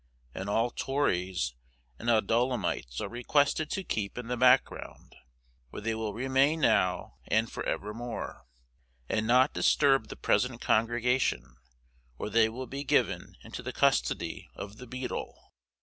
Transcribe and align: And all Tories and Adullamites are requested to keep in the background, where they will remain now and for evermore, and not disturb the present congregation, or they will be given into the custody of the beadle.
And 0.33 0.49
all 0.49 0.71
Tories 0.71 1.53
and 1.99 2.09
Adullamites 2.09 2.99
are 3.01 3.07
requested 3.07 3.69
to 3.69 3.83
keep 3.83 4.17
in 4.17 4.29
the 4.29 4.35
background, 4.35 5.15
where 5.69 5.83
they 5.83 5.93
will 5.93 6.15
remain 6.15 6.59
now 6.59 7.19
and 7.27 7.51
for 7.51 7.63
evermore, 7.69 8.47
and 9.07 9.27
not 9.27 9.53
disturb 9.53 10.07
the 10.07 10.15
present 10.15 10.59
congregation, 10.59 11.55
or 12.17 12.31
they 12.31 12.49
will 12.49 12.65
be 12.65 12.83
given 12.83 13.35
into 13.43 13.61
the 13.61 13.71
custody 13.73 14.49
of 14.55 14.77
the 14.77 14.87
beadle. 14.87 15.51